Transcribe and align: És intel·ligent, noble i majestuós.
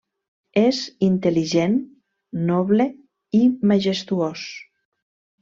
És 0.61 0.77
intel·ligent, 1.07 1.75
noble 2.47 2.89
i 3.43 3.43
majestuós. 3.75 4.49